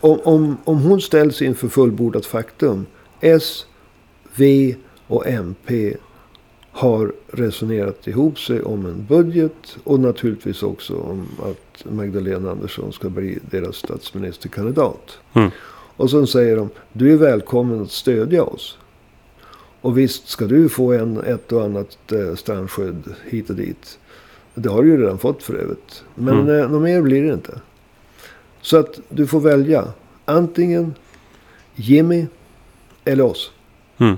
[0.00, 2.86] om, om, om hon ställs inför fullbordat faktum.
[3.20, 3.66] S,
[4.34, 4.74] V
[5.06, 5.96] och MP
[6.78, 9.76] har resonerat ihop sig om en budget.
[9.84, 15.18] Och naturligtvis också om att Magdalena Andersson ska bli deras statsministerkandidat.
[15.34, 15.50] Mm.
[15.96, 18.78] Och så säger de, du är välkommen att stödja oss.
[19.80, 23.98] Och visst ska du få en, ett och annat eh, strandskydd hit och dit.
[24.54, 26.04] Det har du ju redan fått för övrigt.
[26.14, 26.60] Men Mm.
[26.60, 27.60] eh, något mer blir det inte.
[28.60, 29.92] Så att du får välja.
[30.24, 30.94] Antingen
[31.74, 32.26] Jimmy
[33.04, 33.50] eller oss.
[33.98, 34.16] Mm.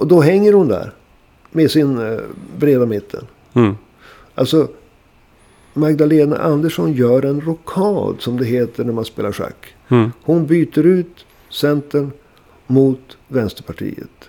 [0.00, 0.92] Och då hänger hon där.
[1.50, 2.18] Med sin eh,
[2.58, 3.26] breda mitten.
[3.52, 3.76] Mm.
[4.34, 4.68] Alltså
[5.74, 9.74] Magdalena Andersson gör en rockad som det heter när man spelar schack.
[9.88, 10.12] Mm.
[10.22, 12.12] Hon byter ut Centern
[12.66, 14.28] mot Vänsterpartiet.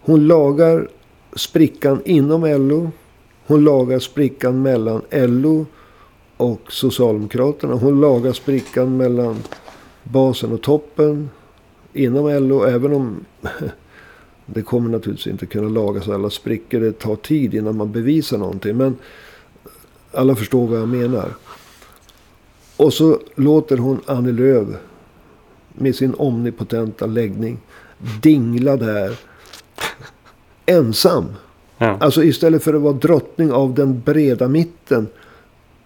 [0.00, 0.88] Hon lagar
[1.36, 2.90] sprickan inom LO.
[3.46, 5.66] Hon lagar sprickan mellan LO
[6.36, 7.74] och Socialdemokraterna.
[7.74, 9.36] Hon lagar sprickan mellan
[10.02, 11.30] basen och toppen
[11.92, 12.64] inom LO.
[12.64, 13.24] Även om
[14.54, 16.80] det kommer naturligtvis inte kunna lagas alla sprickor.
[16.80, 18.76] Det tar tid innan man bevisar någonting.
[18.76, 18.96] Men
[20.12, 21.28] alla förstår vad jag menar.
[22.76, 24.68] Och så låter hon Annie Lööf
[25.72, 27.58] med sin omnipotenta läggning
[28.22, 29.18] dingla där
[30.66, 31.24] ensam.
[31.78, 31.96] Ja.
[32.00, 35.06] Alltså istället för att vara drottning av den breda mitten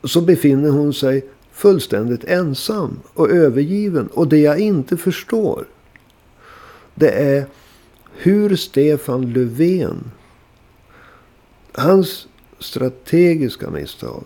[0.04, 4.06] så befinner hon sig fullständigt ensam och övergiven.
[4.06, 5.64] Och det jag inte förstår
[6.94, 7.46] det är
[8.16, 10.10] hur Stefan Löfven
[11.72, 14.24] hans strategiska misstag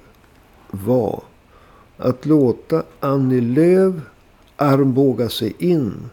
[0.71, 1.23] var
[1.97, 3.95] att låta Annie Lööf
[4.57, 6.11] armbåga sig in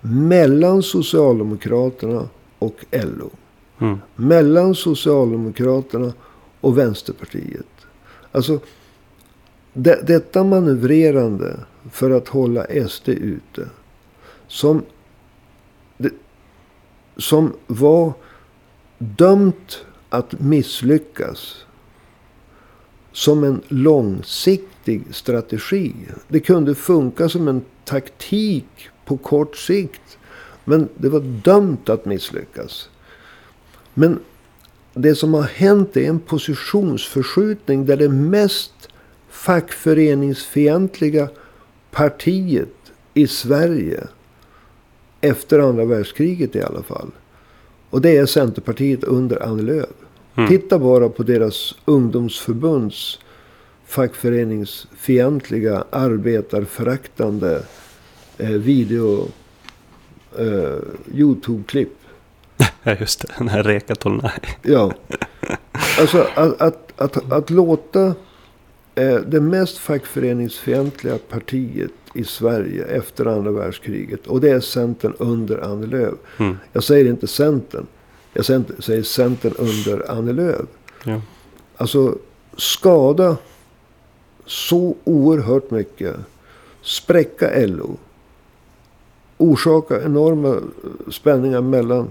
[0.00, 3.30] mellan Socialdemokraterna och LO.
[3.78, 3.98] Mm.
[4.16, 6.12] Mellan Socialdemokraterna
[6.60, 7.66] och Vänsterpartiet.
[8.32, 8.60] Alltså,
[9.72, 11.56] det, detta manövrerande
[11.90, 13.68] för att hålla SD ute.
[14.48, 14.82] Som,
[17.16, 18.12] som var
[18.98, 21.56] dömt att misslyckas.
[23.12, 25.94] Som en långsiktig strategi.
[26.28, 30.18] Det kunde funka som en taktik på kort sikt.
[30.64, 32.88] Men det var dömt att misslyckas.
[33.94, 34.20] Men
[34.94, 38.88] det som har hänt är en positionsförskjutning där det mest
[39.28, 41.28] fackföreningsfientliga
[41.90, 42.74] partiet
[43.14, 44.06] i Sverige
[45.22, 47.10] efter andra världskriget i alla fall.
[47.90, 49.88] Och det är Centerpartiet under Annie Lööf.
[50.34, 50.48] Mm.
[50.48, 53.18] Titta bara på deras ungdomsförbunds
[53.86, 57.62] fackföreningsfientliga, arbetarföraktande
[58.38, 59.28] eh, video
[60.38, 60.78] eh,
[61.14, 61.96] Youtube-klipp.
[62.82, 63.28] ja, just det.
[63.38, 64.30] Den här Reka Tolnai.
[64.62, 64.92] Ja.
[65.98, 68.14] Alltså att, att, att, att låta
[68.94, 74.26] eh, det mest fackföreningsfientliga partiet i Sverige efter andra världskriget.
[74.26, 76.14] Och det är Centern under Annie Lööf.
[76.38, 76.56] Mm.
[76.72, 77.86] Jag säger inte Centern.
[78.32, 80.66] Jag säger- Centern under Annie Lööf.
[81.04, 81.20] Ja.
[81.76, 82.18] Alltså
[82.56, 83.36] skada
[84.46, 86.16] så oerhört mycket.
[86.82, 87.96] Spräcka LO.
[89.38, 90.56] Orsaka enorma
[91.10, 92.10] spänningar mellan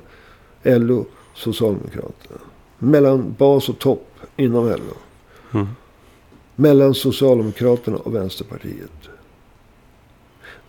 [0.64, 2.40] LO och Socialdemokraterna.
[2.80, 4.98] Mellan bas och topp inom LO.
[5.54, 5.68] Mm.
[6.56, 8.92] Mellan Socialdemokraterna och Vänsterpartiet.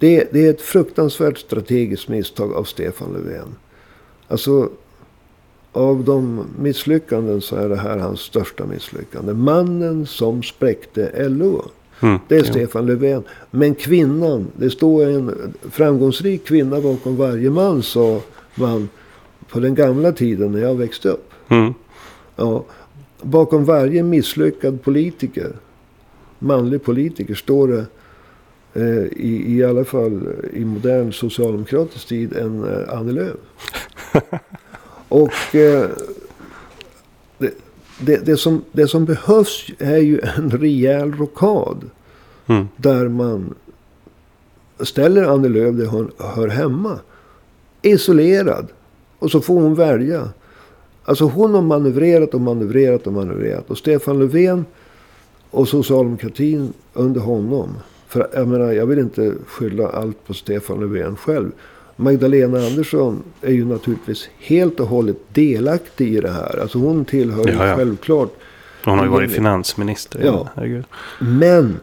[0.02, 3.54] Det är, det är ett fruktansvärt strategiskt misstag av Stefan Löfven.
[4.28, 4.70] Alltså,
[5.72, 9.32] av de misslyckanden så är det här hans största misslyckande.
[9.34, 11.64] Mannen som spräckte LO.
[12.00, 12.18] Mm.
[12.28, 12.44] Det är ja.
[12.44, 13.22] Stefan Löfven.
[13.50, 18.20] Men kvinnan, det står en framgångsrik kvinna bakom varje man, sa
[18.54, 18.88] man
[19.48, 21.30] på den gamla tiden när jag växte upp.
[21.48, 21.74] Mm.
[22.36, 22.64] Ja,
[23.20, 25.52] bakom varje misslyckad politiker,
[26.38, 27.86] manlig politiker, står det
[28.76, 33.36] i, i alla fall i modern socialdemokratisk tid en eh, Annie Lööf.
[35.08, 35.90] Och eh,
[37.38, 37.54] det,
[38.00, 41.90] det, det, som, det som behövs är ju en rejäl rockad.
[42.46, 42.68] Mm.
[42.76, 43.54] Där man
[44.80, 46.98] ställer Annie Lööf där hon hör hemma.
[47.82, 48.68] Isolerad.
[49.18, 50.28] Och så får hon välja.
[51.04, 53.70] Alltså hon har manövrerat och manövrerat och manövrerat.
[53.70, 54.64] Och Stefan Löfven
[55.50, 57.74] och socialdemokratin under honom.
[58.12, 61.50] För jag menar, jag vill inte skylla allt på Stefan Löfven själv.
[61.96, 66.58] Magdalena Andersson är ju naturligtvis helt och hållet delaktig i det här.
[66.60, 67.76] Alltså hon tillhör ju Ja, ja.
[67.76, 68.32] självklart
[68.84, 70.20] Hon har ju varit finansminister.
[70.24, 70.48] Ja.
[70.54, 70.84] Herregud.
[71.18, 71.80] Men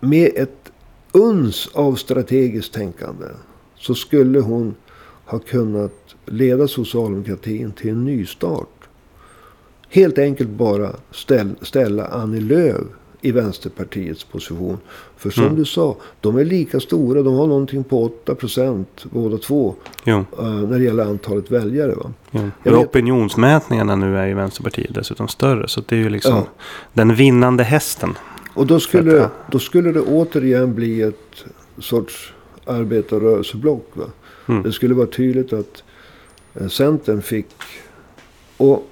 [0.00, 0.72] med ett
[1.12, 3.26] uns av strategiskt tänkande
[3.76, 4.74] så skulle hon
[5.24, 8.88] ha kunnat leda socialdemokratin till en nystart.
[9.88, 12.86] Helt enkelt bara ställ, ställa Annie Lööf
[13.26, 14.78] i Vänsterpartiets position.
[15.16, 15.56] För som Mm.
[15.56, 17.22] du sa, de är lika stora.
[17.22, 19.74] De har någonting på 8 procent båda två.
[20.04, 21.94] Jo, eh, när det gäller antalet väljare.
[21.94, 22.12] Va?
[22.62, 25.68] Jag Och opinionsmätningarna nu är ju Vänsterpartiet dessutom större.
[25.68, 26.46] Så det är ju liksom Ja.
[26.92, 28.14] den vinnande hästen.
[28.54, 31.44] Och då skulle, att, då skulle det återigen bli ett
[31.78, 32.32] sorts
[32.66, 33.86] arbetarrörelseblock.
[33.94, 34.04] Va?
[34.48, 34.62] Mm.
[34.62, 35.82] Det skulle vara tydligt att
[36.54, 37.46] eh, Centern fick...
[38.56, 38.88] Och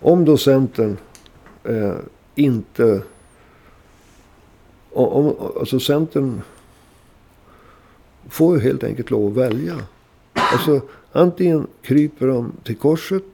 [0.00, 0.96] om då Centern
[1.64, 1.92] eh,
[2.34, 3.02] inte...
[4.92, 6.40] Om, om, alltså Centern
[8.28, 9.78] får ju helt enkelt lov att välja.
[10.32, 10.80] Alltså
[11.12, 13.24] antingen kryper de till korset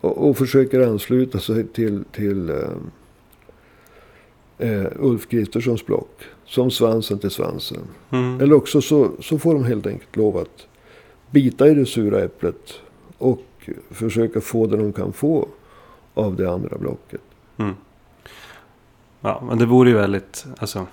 [0.00, 2.56] och, och försöker ansluta sig till, till eh,
[4.58, 6.22] eh, Ulf Kristerssons block.
[6.44, 7.82] Som svansen till svansen.
[8.10, 8.40] Mm.
[8.40, 10.66] Eller också så, så får de helt enkelt lov att
[11.30, 12.72] bita i det sura äpplet.
[13.18, 13.42] Och
[13.90, 15.48] försöka få det de kan få
[16.20, 17.20] av det andra blocket.
[17.56, 17.74] Mm.
[19.20, 20.86] Ja, men det vore ju väldigt, alltså.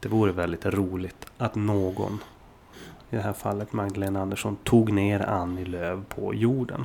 [0.00, 2.18] Det vore väldigt roligt att någon,
[3.10, 6.84] i det här fallet Magdalena Andersson, tog ner Annie Lööf på jorden.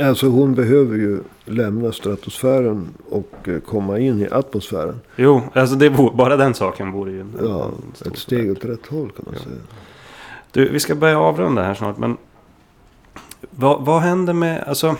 [0.00, 5.00] Alltså hon behöver ju lämna stratosfären och eh, komma in i atmosfären.
[5.16, 7.70] Jo, alltså det vore, bara den saken vore ju Ja,
[8.06, 9.40] ett steg åt rätt håll kan man Ja.
[9.44, 9.56] säga.
[10.52, 12.16] Du, vi ska börja avrunda här snart, men
[13.50, 14.96] vad, vad händer med, alltså,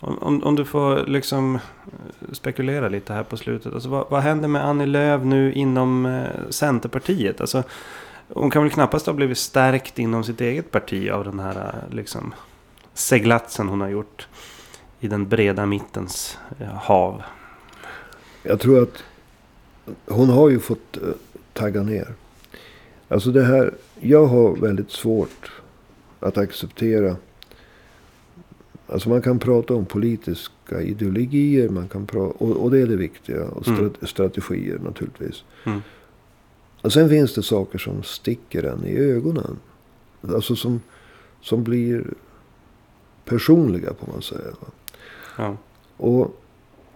[0.00, 3.74] om, om, om du får liksom eh, spekulera lite här på slutet.
[3.74, 7.40] Alltså, vad, vad händer med Annie Lööf nu inom eh, Centerpartiet?
[7.40, 7.62] Alltså,
[8.28, 11.94] hon kan väl knappast ha blivit stärkt inom sitt eget parti av den här eh,
[11.94, 12.34] liksom,
[12.94, 14.28] seglatsen hon har gjort
[15.00, 17.22] i den breda mittens eh, hav.
[18.42, 19.04] Jag tror att
[20.06, 21.02] hon har ju fått eh,
[21.52, 22.14] tagga ner.
[23.08, 25.52] Alltså det här, jag har väldigt svårt
[26.20, 27.16] att acceptera.
[28.90, 32.96] Alltså man kan prata om politiska ideologier, man kan pra- och, och det är det
[32.96, 33.44] viktiga.
[33.44, 33.78] Och Mm.
[33.80, 35.44] strat- strategier naturligtvis.
[35.66, 35.80] Mm.
[36.82, 39.56] Och sen finns det saker som sticker en i ögonen.
[40.22, 40.80] Alltså som,
[41.40, 42.04] som blir
[43.24, 44.50] personliga på man säga.
[45.38, 45.56] Ja.
[45.96, 46.40] Och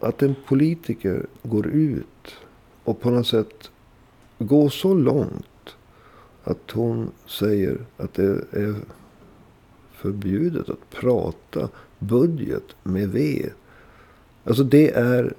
[0.00, 2.35] att en politiker går ut
[2.85, 3.70] och på något sätt
[4.38, 5.76] går så långt
[6.44, 8.74] att hon säger att det är
[10.03, 13.51] förbjudet att prata budget med V.
[14.45, 15.35] Alltså det är,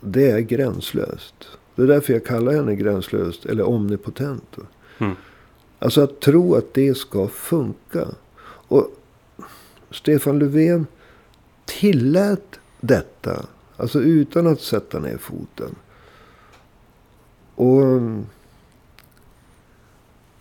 [0.00, 1.34] det är gränslöst.
[1.74, 4.56] Det är därför jag kallar henne gränslöst eller omnipotent.
[4.98, 5.14] Mm.
[5.78, 8.08] Alltså att tro att det ska funka.
[8.44, 8.86] Och
[9.90, 10.86] Stefan Löfven
[11.64, 13.46] tillät detta.
[13.76, 15.74] Alltså utan att sätta ner foten.
[17.54, 17.82] Och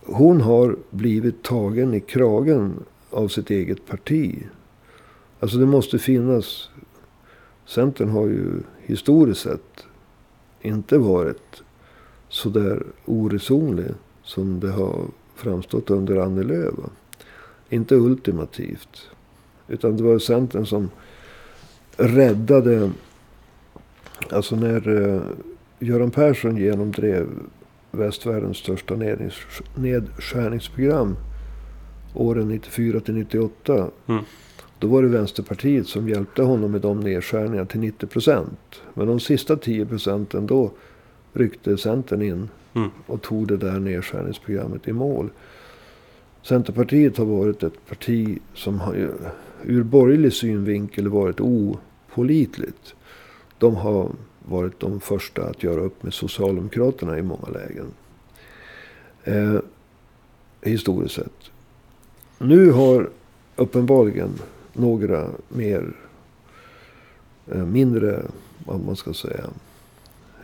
[0.06, 4.44] hon har blivit tagen i kragen av sitt eget parti.
[5.40, 6.70] Alltså det måste finnas.
[7.66, 8.50] Centern har ju
[8.82, 9.86] historiskt sett
[10.62, 11.64] inte varit
[12.30, 13.92] så där oresonlig
[14.24, 16.74] som det har framstått under Annie Lööf.
[17.70, 19.10] Inte ultimativt.
[19.68, 20.90] Utan det var Centern som
[21.98, 22.92] räddade...
[24.32, 25.22] Alltså när eh,
[25.80, 27.28] Göran Persson genomdrev
[27.92, 28.96] västvärldens största
[29.76, 31.16] nedskärningsprogram
[32.18, 33.90] åren 94 till 98.
[34.08, 34.24] Mm.
[34.80, 38.82] Då var det Vänsterpartiet som hjälpte honom med de nedskärningarna till 90 procent.
[38.94, 40.72] Men de sista 10 procenten då
[41.34, 42.90] ryckte Centern in Mm.
[43.06, 45.30] och tog det där nedskärningsprogrammet i mål.
[46.42, 49.10] Centerpartiet har varit ett parti som har
[49.64, 52.96] ur borgerlig synvinkel varit opålitligt.
[53.58, 54.12] De har
[54.46, 57.86] varit de första att göra upp med Socialdemokraterna i många lägen.
[59.24, 59.60] Eh,
[60.62, 61.52] historiskt sett.
[62.38, 63.10] Nu har
[63.56, 64.30] uppenbarligen
[64.74, 65.94] några mer
[67.52, 68.22] eh, mindre,
[68.66, 69.46] vad man ska säga,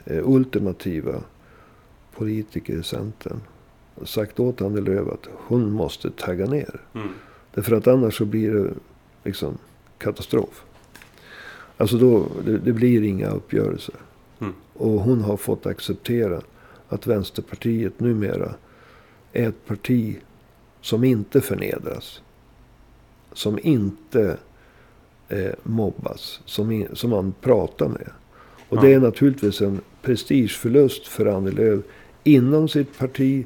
[0.05, 1.21] eh, ultimativa
[2.15, 3.39] politiker i Centern
[4.03, 6.81] sagt åt Annie Lööf att hon måste tagga ner.
[6.93, 7.07] Mm.
[7.53, 8.73] Därför att annars så blir det
[9.23, 9.57] liksom
[9.97, 10.63] katastrof.
[11.77, 13.95] Alltså då, det, det blir inga uppgörelser.
[14.39, 14.53] Mm.
[14.73, 16.41] Och hon har fått acceptera
[16.87, 18.53] att Vänsterpartiet numera
[19.33, 20.17] är ett parti
[20.83, 22.21] som inte förnedras.
[23.33, 24.37] Som inte
[25.29, 26.41] eh, mobbas.
[26.45, 28.09] Som, in, som man pratar med.
[28.69, 28.81] Och Ja.
[28.81, 31.83] det är naturligtvis en prestigeförlust för Annie Lööf
[32.23, 33.45] inom sitt parti.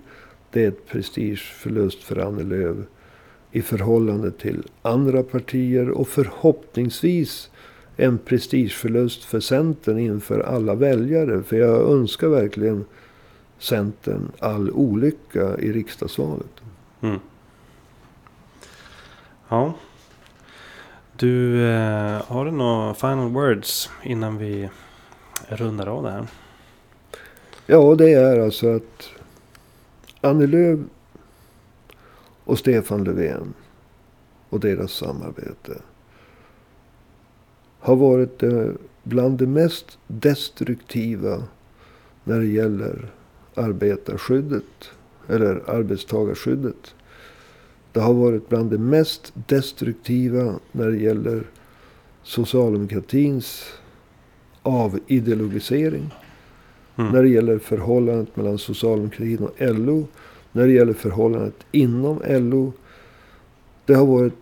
[0.51, 2.77] Det är ett prestigeförlust för Annie Lööf
[3.51, 7.49] i förhållande till andra partier och förhoppningsvis
[7.97, 11.43] en prestigeförlust för Centern inför alla väljare.
[11.43, 12.85] För jag önskar verkligen
[13.59, 16.61] Centern all olycka i riksdagsvalet.
[17.01, 17.19] Mm.
[19.49, 19.73] Ja.
[21.17, 24.69] Du, eh, har du några final words innan vi
[25.47, 26.27] rundar av det här?
[27.65, 29.09] Ja, det är alltså att
[30.21, 30.79] Annie Lööf
[32.43, 33.53] och Stefan Löfven
[34.49, 35.81] och deras samarbete
[37.79, 38.43] har varit
[39.03, 41.43] bland det mest destruktiva
[42.23, 43.11] när det gäller
[43.55, 44.91] arbetarskyddet
[45.27, 46.95] eller arbetstagarskyddet.
[47.91, 51.43] Det har varit bland det mest destruktiva när det gäller
[52.23, 53.71] socialdemokratins
[54.63, 56.13] avideologisering.
[56.95, 57.11] Mm.
[57.11, 60.07] När det gäller förhållandet mellan socialdemokratin och LO.
[60.51, 62.73] När det gäller förhållandet inom LO.
[63.85, 64.33] Det har varit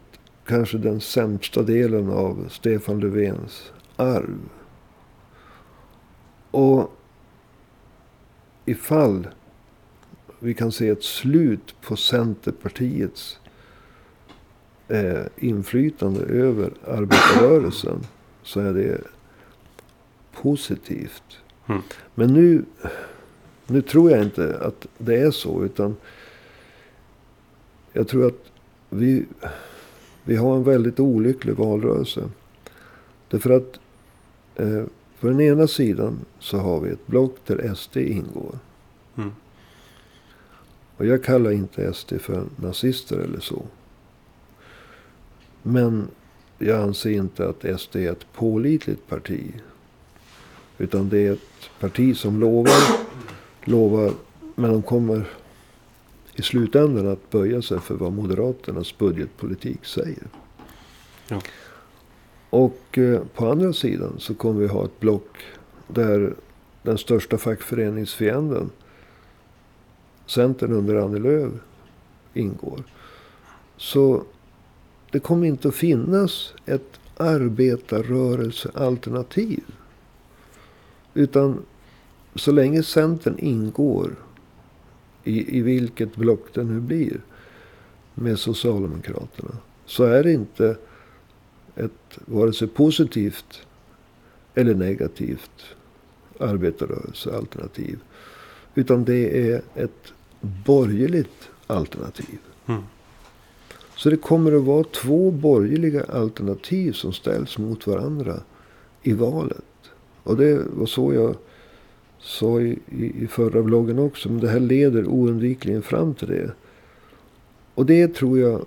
[0.45, 4.39] kanske den sämsta delen av Stefan Löfvens arv.
[6.51, 6.91] Och
[8.65, 9.27] ifall
[10.45, 13.39] vi kan se ett slut på Centerpartiets
[14.87, 17.99] eh, inflytande över arbetarrörelsen
[18.43, 19.01] så är det
[20.31, 21.39] positivt.
[21.67, 21.81] Mm.
[22.15, 22.65] Men nu,
[23.67, 25.63] nu tror jag inte att det är så.
[25.63, 25.95] Utan
[27.93, 28.51] jag tror att
[28.89, 29.25] vi,
[30.23, 32.29] vi har en väldigt olycklig valrörelse.
[33.29, 33.79] Därför att
[34.55, 34.83] eh,
[35.19, 38.59] på den ena sidan så har vi ett block där SD ingår.
[39.15, 39.31] Mm.
[40.97, 43.65] Och jag kallar inte SD för nazister eller så.
[45.61, 46.07] Men
[46.57, 49.53] jag anser inte att SD är ett pålitligt parti.
[50.77, 52.81] Utan det är ett parti som lovar,
[53.65, 54.11] lovar,
[54.55, 55.25] men de kommer
[56.35, 60.23] i slutändan att böja sig för vad Moderaternas budgetpolitik säger.
[61.27, 61.41] Ja.
[62.49, 65.37] Och eh, på andra sidan så kommer vi ha ett block
[65.87, 66.35] där
[66.83, 68.69] den största fackföreningsfienden,
[70.25, 71.53] Centern under Annie Lööf,
[72.33, 72.83] ingår.
[73.77, 74.23] Så
[75.11, 79.63] det kommer inte att finnas ett arbetarrörelsealternativ.
[81.13, 81.61] Utan
[82.35, 84.15] så länge Centern ingår
[85.23, 87.21] i, i vilket block det nu blir
[88.13, 90.77] med Socialdemokraterna så är det inte
[91.75, 93.67] ett vare sig positivt
[94.53, 95.75] eller negativt
[96.39, 97.99] arbetarrörelsealternativ.
[98.75, 100.13] Utan det är ett
[100.65, 102.39] borgerligt alternativ.
[102.65, 102.81] Mm.
[103.95, 108.39] Så det kommer att vara två borgerliga alternativ som ställs mot varandra
[109.03, 109.63] i valet.
[110.23, 111.35] Och det var så jag
[112.19, 114.29] sa i, i, i förra bloggen också.
[114.29, 116.51] Men det här leder oundvikligen fram till det.
[117.73, 118.65] Och det tror jag,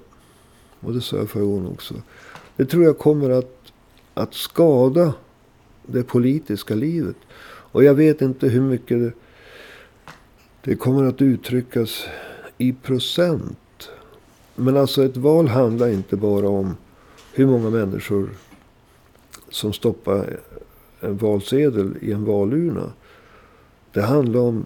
[0.81, 1.95] och det sa jag förra gången också.
[2.57, 3.73] Det tror jag kommer att,
[4.15, 5.15] att skada
[5.87, 7.17] det politiska livet.
[7.47, 9.15] Och jag vet inte hur mycket
[10.69, 12.07] det, kommer att uttryckas
[12.59, 13.91] i procent.
[14.55, 16.77] Men alltså ett val handlar inte bara om
[17.33, 18.31] hur många människor
[19.49, 20.41] som stoppar
[21.01, 22.93] en valsedel i en valurna.
[23.93, 24.65] Det handlar om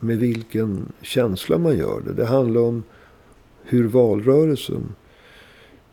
[0.00, 2.12] med vilken känsla man gör det.
[2.12, 2.82] Det handlar om
[3.62, 4.94] hur valrörelsen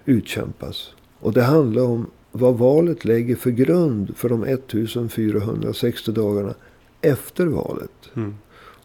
[0.05, 0.93] utkämpas.
[1.19, 6.53] Och det handlar om vad valet lägger för grund för de 1460 dagarna
[7.01, 8.09] efter valet.
[8.13, 8.35] Mm.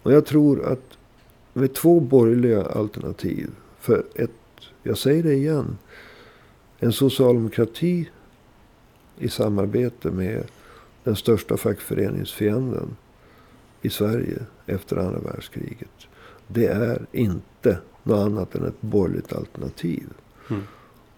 [0.06, 0.98] Och jag tror att
[1.52, 3.50] med två borgerliga alternativ.
[3.78, 4.30] För ett,
[4.82, 5.78] jag säger det igen.
[6.78, 8.10] En socialdemokrati
[9.18, 10.44] i samarbete med
[11.04, 12.96] den största fackföreningsfienden
[13.82, 16.06] i Sverige efter andra världskriget.
[16.46, 20.06] Det är inte något annat än ett borgerligt alternativ.
[20.50, 20.62] Mm.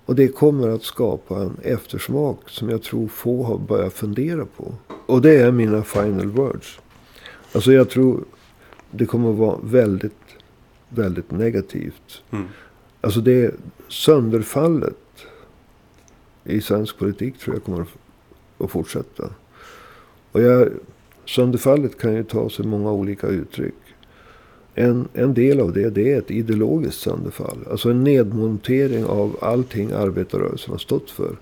[0.05, 4.75] Och det kommer att skapa en eftersmak som jag tror få har börjat fundera på.
[5.07, 6.81] Och det är mina final words.
[7.53, 8.25] Alltså jag tror
[8.91, 10.13] det kommer att vara väldigt,
[10.89, 12.23] väldigt negativt.
[12.31, 12.47] Mm.
[13.01, 13.55] Alltså det
[13.89, 14.95] sönderfallet
[16.45, 17.87] i svensk politik tror jag kommer
[18.59, 19.31] att fortsätta.
[20.33, 20.69] Och jag,
[21.25, 23.75] sönderfallet kan ju ta sig många olika uttryck.
[24.75, 27.59] En, en del av det, det är ett ideologiskt sönderfall.
[27.71, 31.37] Alltså en nedmontering av allting arbetarrörelsen har stått för.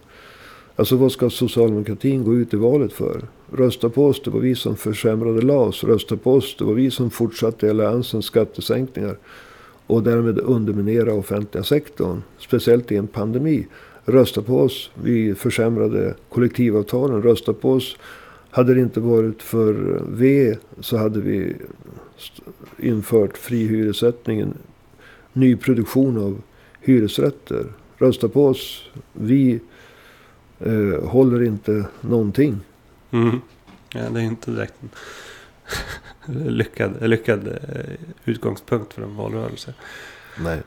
[0.76, 3.22] Alltså vad ska socialdemokratin gå ut i valet för?
[3.52, 5.84] Rösta på oss, det var vi som försämrade LAS.
[5.84, 9.18] Rösta på oss, det var vi som fortsatte alliansens skattesänkningar.
[9.86, 12.22] Och därmed underminera offentliga sektorn.
[12.38, 13.66] Speciellt i en pandemi.
[14.04, 17.22] Rösta på oss, vi försämrade kollektivavtalen.
[17.22, 17.96] Rösta på oss,
[18.50, 21.56] hade det inte varit för V så hade vi
[22.78, 24.54] infört fri hyressättningen.
[25.32, 26.42] Nyproduktion av
[26.80, 27.66] hyresrätter.
[27.96, 28.82] Rösta på oss.
[29.12, 29.60] Vi
[30.60, 32.60] eh, håller inte någonting.
[33.22, 33.40] Mm.
[33.92, 34.90] Ja, det är inte direkt en
[36.56, 37.94] lyckad, lyckad eh,
[38.24, 39.74] utgångspunkt för en valrörelse.
[40.38, 40.62] Nej.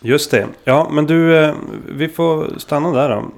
[0.00, 0.48] Just det.
[0.64, 1.54] Ja, men du, eh,
[1.88, 3.30] vi får stanna där då.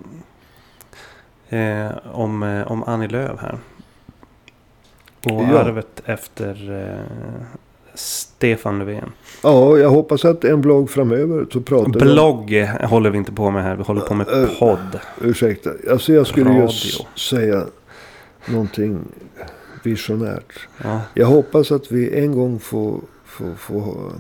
[1.57, 3.59] Eh, om, eh, om Annie Lööf här.
[5.24, 5.59] Och Ja.
[5.59, 7.47] arvet efter eh,
[7.99, 9.12] Stefan Löfven.
[9.42, 12.01] Ja, jag hoppas att en blogg framöver så pratar.
[12.01, 13.76] Blogg eh, håller vi inte på med här.
[13.76, 15.01] Vi håller på med Eh, podd.
[15.20, 15.70] Ursäkta.
[15.90, 16.62] Alltså jag skulle Radio.
[16.62, 17.64] just säga
[18.46, 19.01] någonting
[19.82, 20.68] visionärt.
[20.84, 21.01] Ja.
[21.14, 24.12] Jag hoppas att vi en gång får, får, får ha,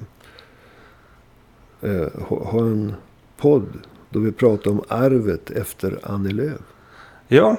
[1.82, 2.94] eh, ha, ha en
[3.36, 3.68] podd
[4.10, 6.60] då vi pratar om arvet efter Annie Lööf.
[7.28, 7.56] Ja,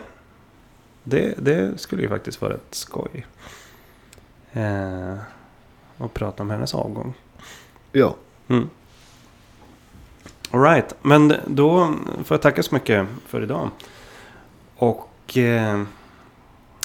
[1.03, 3.25] det, det skulle ju faktiskt vara ett skoj.
[4.51, 5.13] Eh,
[5.99, 7.13] och prata om hennes avgång.
[7.91, 8.15] Ja,
[8.49, 8.69] Mm.
[10.51, 11.93] Alright, men då
[12.23, 13.69] får jag tacka så mycket för idag.
[14.75, 15.83] Och eh,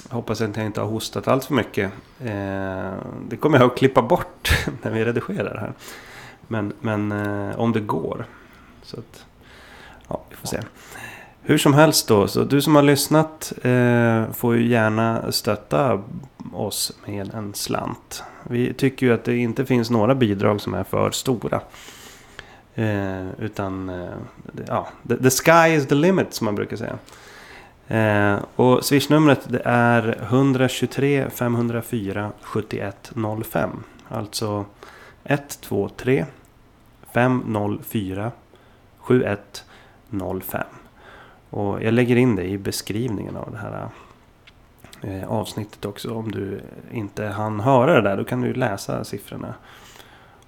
[0.09, 1.93] hoppas att jag inte har hostat allt för mycket.
[2.21, 2.93] Eh,
[3.29, 4.49] det kommer jag att klippa bort
[4.83, 5.73] när vi redigerar här.
[6.41, 8.27] Men, men eh, om det går.
[8.83, 9.27] Så att,
[10.09, 10.61] ja, vi får se.
[11.47, 16.03] Hur som helst då, så du som har lyssnat eh, får ju gärna stötta
[16.53, 18.25] oss med en slant.
[18.43, 21.61] Vi tycker ju att det inte finns några bidrag som är för stora.
[22.75, 24.15] Eh, utan, eh,
[24.69, 26.99] ja, the, the sky is the limit som man brukar säga.
[27.89, 33.71] Eh, och swishnumret det är 123 504 7105.
[34.09, 34.65] Alltså
[35.25, 36.27] 123
[37.13, 38.33] 504
[38.99, 40.65] 7105.
[41.55, 43.89] Och jag lägger in det i beskrivningen av det här
[45.03, 46.15] eh, avsnittet också.
[46.15, 46.61] Om du
[46.93, 49.55] inte hann höra det där, då kan du läsa siffrorna.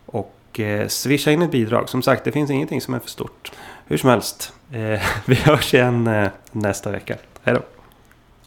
[0.07, 1.89] Och eh, swisha in ett bidrag.
[1.89, 3.53] Som sagt, det finns ingenting som är för stort.
[3.87, 7.17] Hur som helst, eh, vi hörs igen eh, nästa vecka.
[7.43, 7.76] Hej då!